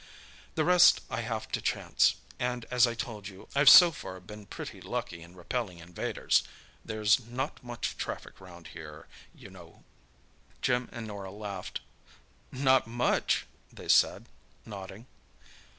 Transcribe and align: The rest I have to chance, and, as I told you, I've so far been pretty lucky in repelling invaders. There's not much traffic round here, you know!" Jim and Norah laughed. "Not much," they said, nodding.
The 0.55 0.65
rest 0.65 1.01
I 1.11 1.21
have 1.21 1.51
to 1.51 1.61
chance, 1.61 2.15
and, 2.39 2.65
as 2.71 2.87
I 2.87 2.95
told 2.95 3.27
you, 3.27 3.47
I've 3.55 3.69
so 3.69 3.91
far 3.91 4.19
been 4.19 4.47
pretty 4.47 4.81
lucky 4.81 5.21
in 5.21 5.35
repelling 5.35 5.77
invaders. 5.77 6.41
There's 6.83 7.19
not 7.19 7.63
much 7.63 7.97
traffic 7.97 8.41
round 8.41 8.69
here, 8.69 9.05
you 9.35 9.51
know!" 9.51 9.83
Jim 10.63 10.89
and 10.91 11.05
Norah 11.05 11.29
laughed. 11.29 11.81
"Not 12.51 12.87
much," 12.87 13.45
they 13.71 13.87
said, 13.87 14.25
nodding. 14.65 15.05